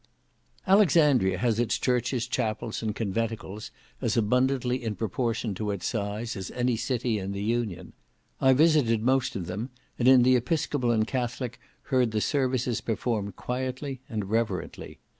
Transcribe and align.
Alexandria 0.65 1.37
has 1.37 1.59
its 1.59 1.77
churches, 1.77 2.25
chapels, 2.25 2.81
and 2.81 2.95
conventicles 2.95 3.69
as 4.01 4.17
abundantly, 4.17 4.83
in 4.83 4.95
proportion 4.95 5.53
to 5.53 5.69
its 5.69 5.85
size, 5.85 6.35
as 6.35 6.49
any 6.55 6.75
city 6.75 7.19
in 7.19 7.33
the 7.33 7.43
Union. 7.43 7.93
I 8.39 8.53
visited 8.53 9.03
most 9.03 9.35
of 9.35 9.45
them, 9.45 9.69
and 9.99 10.07
in 10.07 10.23
the 10.23 10.35
Episcopal 10.35 10.89
and 10.89 11.05
Catholic 11.05 11.59
heard 11.83 12.09
the 12.13 12.19
services 12.19 12.81
performed 12.81 13.35
quietly 13.35 14.01
and 14.09 14.25
reverently. 14.27 14.97